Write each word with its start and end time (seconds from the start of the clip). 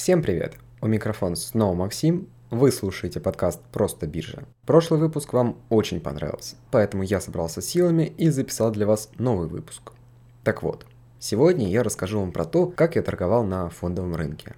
Всем 0.00 0.22
привет! 0.22 0.54
У 0.80 0.86
микрофона 0.86 1.36
снова 1.36 1.74
Максим. 1.74 2.26
Вы 2.48 2.72
слушаете 2.72 3.20
подкаст 3.20 3.60
«Просто 3.70 4.06
биржа». 4.06 4.44
Прошлый 4.64 4.98
выпуск 4.98 5.34
вам 5.34 5.58
очень 5.68 6.00
понравился, 6.00 6.56
поэтому 6.70 7.02
я 7.02 7.20
собрался 7.20 7.60
силами 7.60 8.04
и 8.16 8.30
записал 8.30 8.70
для 8.70 8.86
вас 8.86 9.10
новый 9.18 9.46
выпуск. 9.46 9.92
Так 10.42 10.62
вот, 10.62 10.86
сегодня 11.18 11.68
я 11.68 11.82
расскажу 11.82 12.18
вам 12.18 12.32
про 12.32 12.46
то, 12.46 12.64
как 12.64 12.96
я 12.96 13.02
торговал 13.02 13.44
на 13.44 13.68
фондовом 13.68 14.16
рынке. 14.16 14.56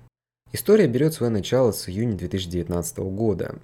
История 0.52 0.86
берет 0.86 1.12
свое 1.12 1.32
начало 1.32 1.72
с 1.72 1.88
июня 1.88 2.16
2019 2.16 2.98
года. 2.98 3.56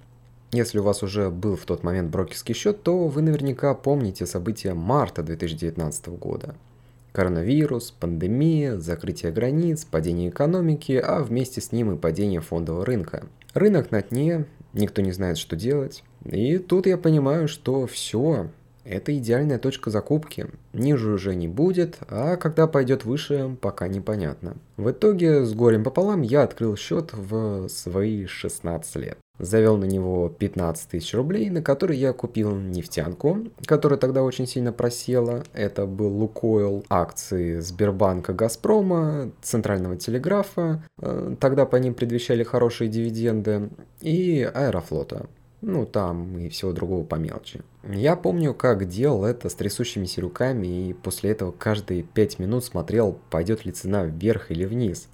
Если 0.51 0.79
у 0.79 0.83
вас 0.83 1.01
уже 1.01 1.29
был 1.29 1.55
в 1.55 1.63
тот 1.63 1.83
момент 1.83 2.11
брокерский 2.11 2.55
счет, 2.55 2.83
то 2.83 3.07
вы 3.07 3.21
наверняка 3.21 3.73
помните 3.73 4.25
события 4.25 4.73
марта 4.73 5.23
2019 5.23 6.07
года– 6.09 6.55
Коронавирус, 7.11 7.91
пандемия, 7.91 8.77
закрытие 8.77 9.31
границ, 9.31 9.85
падение 9.85 10.29
экономики, 10.29 10.93
а 11.03 11.21
вместе 11.23 11.61
с 11.61 11.71
ним 11.71 11.93
и 11.93 11.97
падение 11.97 12.41
фондового 12.41 12.85
рынка. 12.85 13.27
Рынок 13.53 13.91
на 13.91 14.01
дне, 14.01 14.45
никто 14.73 15.01
не 15.01 15.11
знает, 15.11 15.37
что 15.37 15.55
делать. 15.55 16.03
И 16.25 16.57
тут 16.57 16.85
я 16.85 16.97
понимаю, 16.97 17.47
что 17.47 17.87
все, 17.87 18.49
это 18.83 19.15
идеальная 19.17 19.59
точка 19.59 19.89
закупки. 19.89 20.47
Ниже 20.73 21.11
уже 21.11 21.35
не 21.35 21.47
будет, 21.47 21.97
а 22.09 22.37
когда 22.37 22.67
пойдет 22.67 23.05
выше, 23.05 23.55
пока 23.61 23.87
непонятно. 23.87 24.57
В 24.77 24.91
итоге, 24.91 25.45
с 25.45 25.53
горем 25.53 25.83
пополам, 25.83 26.21
я 26.21 26.43
открыл 26.43 26.75
счет 26.75 27.11
в 27.13 27.67
свои 27.69 28.25
16 28.25 28.95
лет 28.97 29.17
завел 29.39 29.77
на 29.77 29.85
него 29.85 30.29
15 30.29 30.89
тысяч 30.89 31.13
рублей, 31.13 31.49
на 31.49 31.61
которые 31.61 31.99
я 31.99 32.13
купил 32.13 32.55
нефтянку, 32.55 33.39
которая 33.65 33.97
тогда 33.97 34.23
очень 34.23 34.47
сильно 34.47 34.71
просела. 34.71 35.43
Это 35.53 35.85
был 35.85 36.09
Лукойл, 36.09 36.85
акции 36.89 37.59
Сбербанка, 37.59 38.33
Газпрома, 38.33 39.31
Центрального 39.41 39.97
телеграфа. 39.97 40.83
Э, 41.01 41.35
тогда 41.39 41.65
по 41.65 41.77
ним 41.77 41.93
предвещали 41.93 42.43
хорошие 42.43 42.89
дивиденды. 42.89 43.69
И 44.01 44.41
Аэрофлота. 44.53 45.27
Ну, 45.61 45.85
там 45.85 46.37
и 46.37 46.47
всего 46.47 46.71
другого 46.71 47.03
по 47.03 47.15
мелочи. 47.15 47.61
Я 47.83 48.15
помню, 48.15 48.53
как 48.53 48.87
делал 48.87 49.25
это 49.25 49.49
с 49.49 49.55
трясущимися 49.55 50.21
руками, 50.21 50.89
и 50.89 50.93
после 50.93 51.31
этого 51.31 51.51
каждые 51.51 52.03
5 52.03 52.39
минут 52.39 52.63
смотрел, 52.63 53.17
пойдет 53.29 53.65
ли 53.65 53.73
цена 53.73 54.03
вверх 54.05 54.51
или 54.51 54.63
вниз. 54.63 55.09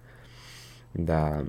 Да, 0.93 1.43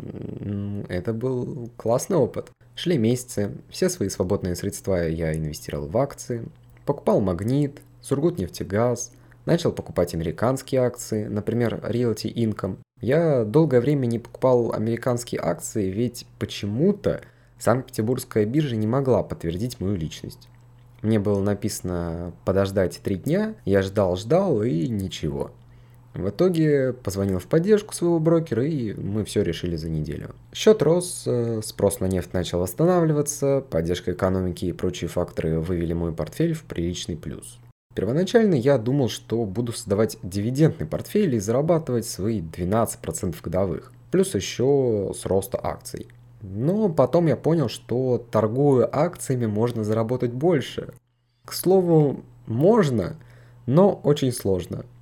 это 0.88 1.12
был 1.12 1.70
классный 1.76 2.16
опыт. 2.16 2.50
Шли 2.76 2.98
месяцы, 2.98 3.52
все 3.70 3.88
свои 3.88 4.10
свободные 4.10 4.54
средства 4.54 5.08
я 5.08 5.34
инвестировал 5.34 5.88
в 5.88 5.96
акции, 5.96 6.44
покупал 6.84 7.22
Магнит, 7.22 7.80
Сургутнефтегаз, 8.02 9.12
начал 9.46 9.72
покупать 9.72 10.12
американские 10.12 10.82
акции, 10.82 11.24
например, 11.24 11.80
Realty 11.82 12.30
Income. 12.30 12.76
Я 13.00 13.44
долгое 13.44 13.80
время 13.80 14.04
не 14.04 14.18
покупал 14.18 14.72
американские 14.74 15.40
акции, 15.40 15.90
ведь 15.90 16.26
почему-то 16.38 17.22
Санкт-Петербургская 17.58 18.44
биржа 18.44 18.76
не 18.76 18.86
могла 18.86 19.22
подтвердить 19.22 19.80
мою 19.80 19.96
личность. 19.96 20.50
Мне 21.00 21.18
было 21.18 21.40
написано 21.40 22.34
подождать 22.44 23.00
три 23.02 23.16
дня, 23.16 23.54
я 23.64 23.80
ждал-ждал 23.80 24.62
и 24.62 24.86
ничего. 24.88 25.50
В 26.16 26.30
итоге 26.30 26.94
позвонил 26.94 27.38
в 27.38 27.46
поддержку 27.46 27.94
своего 27.94 28.18
брокера, 28.18 28.64
и 28.64 28.94
мы 28.94 29.22
все 29.24 29.42
решили 29.42 29.76
за 29.76 29.90
неделю. 29.90 30.34
Счет 30.54 30.80
рос, 30.82 31.24
э, 31.26 31.60
спрос 31.62 32.00
на 32.00 32.06
нефть 32.06 32.32
начал 32.32 32.60
восстанавливаться, 32.60 33.62
поддержка 33.68 34.12
экономики 34.12 34.64
и 34.64 34.72
прочие 34.72 35.08
факторы 35.08 35.60
вывели 35.60 35.92
мой 35.92 36.12
портфель 36.12 36.54
в 36.54 36.62
приличный 36.64 37.16
плюс. 37.16 37.58
Первоначально 37.94 38.54
я 38.54 38.78
думал, 38.78 39.10
что 39.10 39.44
буду 39.44 39.72
создавать 39.72 40.16
дивидендный 40.22 40.86
портфель 40.86 41.34
и 41.34 41.38
зарабатывать 41.38 42.06
свои 42.06 42.40
12% 42.40 43.36
годовых, 43.42 43.92
плюс 44.10 44.34
еще 44.34 45.12
с 45.14 45.26
роста 45.26 45.60
акций. 45.62 46.08
Но 46.40 46.88
потом 46.88 47.26
я 47.26 47.36
понял, 47.36 47.68
что 47.68 48.24
торгуя 48.30 48.88
акциями 48.90 49.46
можно 49.46 49.84
заработать 49.84 50.32
больше. 50.32 50.94
К 51.44 51.52
слову, 51.52 52.22
можно, 52.46 53.16
но 53.66 53.92
очень 54.02 54.32
сложно– 54.32 54.86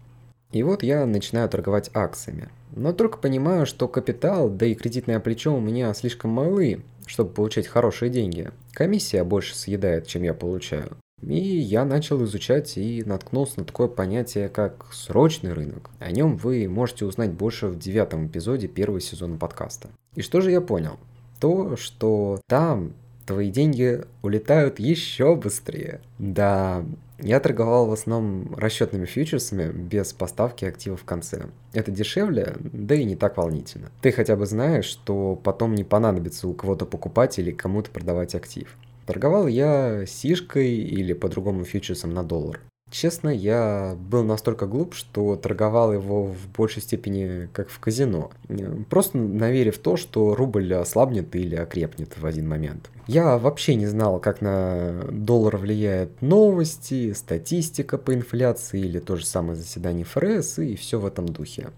и 0.54 0.62
вот 0.62 0.84
я 0.84 1.04
начинаю 1.04 1.48
торговать 1.48 1.91
акциями. 1.94 2.48
Но 2.76 2.92
только 2.92 3.19
понимаю, 3.19 3.66
что 3.66 3.88
капитал, 3.88 4.48
да 4.48 4.66
и 4.66 4.75
кредитное 4.75 5.19
плечо 5.19 5.54
у 5.54 5.60
меня 5.60 5.92
слишком 5.94 6.31
малы, 6.31 6.82
чтобы 7.06 7.31
получать 7.31 7.66
хорошие 7.66 8.09
деньги. 8.09 8.50
Комиссия 8.72 9.25
больше 9.25 9.56
съедает, 9.56 10.06
чем 10.06 10.22
я 10.22 10.32
получаю. 10.32 10.97
И 11.22 11.38
я 11.38 11.84
начал 11.84 12.22
изучать 12.25 12.76
и 12.76 13.03
наткнулся 13.04 13.60
на 13.60 13.64
такое 13.64 13.88
понятие, 13.88 14.48
как 14.48 14.87
срочный 14.93 15.53
рынок. 15.53 15.91
О 15.98 16.10
нем 16.12 16.37
вы 16.37 16.69
можете 16.69 17.04
узнать 17.04 17.32
больше 17.32 17.66
в 17.66 17.78
девятом 17.78 18.26
эпизоде 18.26 18.69
первого 18.69 19.00
сезона 19.00 19.37
подкаста. 19.37 19.88
И 20.14 20.22
что 20.22 20.41
же 20.41 20.53
я 20.53 20.60
понял? 20.60 20.98
То, 21.41 21.76
что 21.76 22.41
там 22.47 22.93
твои 23.26 23.50
деньги 23.50 24.03
улетают 24.22 24.78
еще 24.78 25.34
быстрее. 25.34 26.00
Да, 26.19 26.84
я 27.19 27.41
торговал 27.41 27.86
в 27.86 27.92
основном 27.92 28.54
расчетными 28.56 29.04
фьючерсами 29.04 29.70
без 29.70 30.12
поставки 30.12 30.64
активов 30.64 31.02
в 31.02 31.04
конце. 31.04 31.47
Это 31.72 31.91
дешевле, 31.91 32.56
да 32.60 32.94
и 32.94 33.04
не 33.04 33.16
так 33.16 33.36
волнительно. 33.36 33.91
Ты 34.02 34.12
хотя 34.12 34.36
бы 34.36 34.47
знаешь, 34.47 34.84
что 34.84 35.36
потом 35.36 35.75
не 35.75 35.84
понадобится 35.84 36.48
у 36.48 36.54
кого-то 36.54 36.86
покупать 36.86 37.38
или 37.38 37.50
кому-то 37.50 37.91
продавать 37.91 38.34
актив. 38.34 38.76
Торговал 39.06 39.47
я 39.47 40.06
сишкой 40.06 40.75
или 40.75 41.12
по-другому 41.12 41.64
фьючерсом 41.64 42.14
на 42.14 42.25
доллар. 42.25 42.60
Честно, 42.94 43.28
я 43.28 43.97
был 44.09 44.22
настолько 44.22 44.69
глуп, 44.69 44.94
что 44.94 45.34
торговал 45.34 45.93
его 45.93 46.27
в 46.27 46.49
большей 46.56 46.81
степени 46.81 47.49
как 47.53 47.69
в 47.69 47.81
казино. 47.81 48.31
Просто 48.88 49.19
наверив 49.19 49.78
в 49.78 49.81
то, 49.81 49.97
что 49.97 50.37
рубль 50.37 50.72
ослабнет 50.72 51.34
или 51.34 51.56
окрепнет 51.56 52.16
в 52.16 52.25
один 52.25 52.49
момент. 52.49 52.93
Я 53.09 53.37
вообще 53.37 53.75
не 53.75 53.88
знал, 53.88 54.21
как 54.21 54.41
на 54.41 55.06
доллар 55.10 55.56
влияют 55.56 56.22
новости, 56.22 57.15
статистика 57.15 57.99
по 57.99 58.15
инфляции 58.15 58.78
или 58.78 59.00
то 59.00 59.16
же 59.16 59.26
самое 59.26 59.56
заседание 59.56 60.05
ФРС 60.05 60.61
и 60.61 60.76
все 60.76 61.00
в 61.00 61.06
этом 61.06 61.26
духе. 61.26 61.71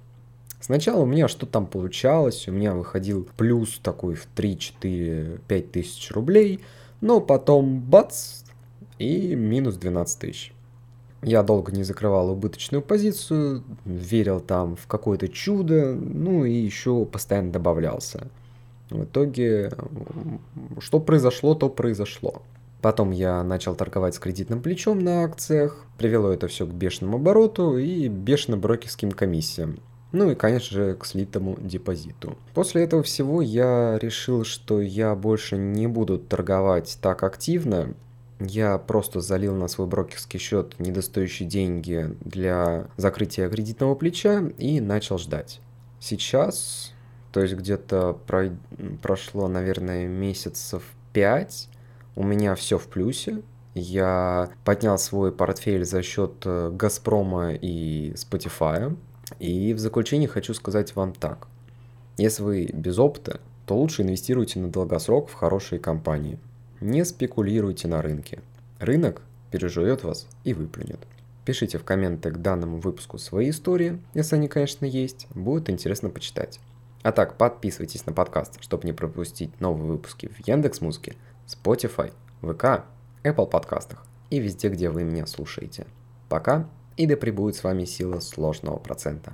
Сначала 0.60 1.00
у 1.00 1.06
меня 1.06 1.28
что-то 1.28 1.52
там 1.52 1.66
получалось, 1.66 2.46
у 2.46 2.52
меня 2.52 2.74
выходил 2.74 3.26
плюс 3.38 3.80
такой 3.82 4.16
в 4.16 4.26
3, 4.34 4.58
4, 4.58 5.40
5 5.48 5.72
тысяч 5.72 6.10
рублей, 6.10 6.60
но 7.00 7.22
потом 7.22 7.80
бац, 7.80 8.42
и 8.98 9.34
минус 9.34 9.76
12 9.76 10.18
тысяч. 10.18 10.52
Я 11.22 11.42
долго 11.42 11.72
не 11.72 11.82
закрывал 11.82 12.30
убыточную 12.30 12.82
позицию, 12.82 13.64
верил 13.84 14.40
там 14.40 14.76
в 14.76 14.86
какое-то 14.86 15.28
чудо, 15.28 15.94
ну 15.94 16.44
и 16.44 16.52
еще 16.52 17.04
постоянно 17.04 17.52
добавлялся. 17.52 18.28
В 18.90 19.04
итоге, 19.04 19.72
что 20.78 21.00
произошло, 21.00 21.54
то 21.54 21.68
произошло. 21.68 22.42
Потом 22.82 23.10
я 23.10 23.42
начал 23.42 23.74
торговать 23.74 24.14
с 24.14 24.18
кредитным 24.18 24.62
плечом 24.62 25.00
на 25.00 25.24
акциях, 25.24 25.84
привело 25.98 26.30
это 26.30 26.46
все 26.46 26.66
к 26.66 26.70
бешеному 26.70 27.16
обороту 27.16 27.78
и 27.78 28.06
бешеным 28.08 28.60
брокерским 28.60 29.10
комиссиям. 29.10 29.80
Ну 30.12 30.30
и, 30.30 30.34
конечно 30.34 30.76
же, 30.76 30.94
к 30.94 31.04
слитому 31.04 31.56
депозиту. 31.60 32.38
После 32.54 32.84
этого 32.84 33.02
всего 33.02 33.42
я 33.42 33.98
решил, 34.00 34.44
что 34.44 34.80
я 34.80 35.14
больше 35.14 35.56
не 35.56 35.88
буду 35.88 36.18
торговать 36.18 36.98
так 37.02 37.22
активно, 37.22 37.94
я 38.38 38.78
просто 38.78 39.20
залил 39.20 39.54
на 39.54 39.68
свой 39.68 39.86
брокерский 39.86 40.38
счет 40.38 40.78
недостающие 40.78 41.48
деньги 41.48 42.14
для 42.20 42.88
закрытия 42.96 43.48
кредитного 43.48 43.94
плеча 43.94 44.44
и 44.58 44.80
начал 44.80 45.18
ждать. 45.18 45.60
Сейчас, 46.00 46.92
то 47.32 47.40
есть 47.40 47.54
где-то 47.54 48.18
про... 48.26 48.50
прошло, 49.02 49.48
наверное, 49.48 50.06
месяцев 50.06 50.82
5, 51.12 51.68
у 52.16 52.24
меня 52.24 52.54
все 52.54 52.78
в 52.78 52.86
плюсе. 52.88 53.42
Я 53.74 54.50
поднял 54.64 54.98
свой 54.98 55.32
портфель 55.32 55.84
за 55.84 56.02
счет 56.02 56.32
э, 56.44 56.70
Газпрома 56.72 57.52
и 57.52 58.12
Spotify. 58.12 58.96
И 59.38 59.74
в 59.74 59.78
заключение 59.78 60.28
хочу 60.28 60.54
сказать 60.54 60.96
вам 60.96 61.12
так. 61.12 61.48
Если 62.16 62.42
вы 62.42 62.70
без 62.72 62.98
опыта, 62.98 63.40
то 63.66 63.76
лучше 63.76 64.02
инвестируйте 64.02 64.60
на 64.60 64.68
долгосрок 64.68 65.28
в 65.28 65.34
хорошие 65.34 65.78
компании. 65.78 66.38
Не 66.80 67.04
спекулируйте 67.04 67.88
на 67.88 68.02
рынке. 68.02 68.40
Рынок 68.78 69.22
пережует 69.50 70.04
вас 70.04 70.26
и 70.44 70.52
выплюнет. 70.52 71.00
Пишите 71.46 71.78
в 71.78 71.84
комменты 71.84 72.30
к 72.30 72.38
данному 72.38 72.78
выпуску 72.78 73.18
свои 73.18 73.50
истории, 73.50 73.98
если 74.14 74.36
они, 74.36 74.48
конечно, 74.48 74.84
есть. 74.84 75.26
Будет 75.34 75.70
интересно 75.70 76.10
почитать. 76.10 76.60
А 77.02 77.12
так, 77.12 77.38
подписывайтесь 77.38 78.04
на 78.04 78.12
подкаст, 78.12 78.60
чтобы 78.60 78.84
не 78.86 78.92
пропустить 78.92 79.58
новые 79.60 79.86
выпуски 79.86 80.26
в 80.26 80.46
Яндекс 80.46 80.80
Музыке, 80.80 81.14
Spotify, 81.46 82.12
ВК, 82.42 82.84
Apple 83.22 83.48
подкастах 83.48 84.04
и 84.28 84.40
везде, 84.40 84.68
где 84.68 84.90
вы 84.90 85.04
меня 85.04 85.26
слушаете. 85.26 85.86
Пока, 86.28 86.68
и 86.96 87.06
да 87.06 87.16
пребудет 87.16 87.56
с 87.56 87.64
вами 87.64 87.84
сила 87.84 88.20
сложного 88.20 88.78
процента. 88.78 89.32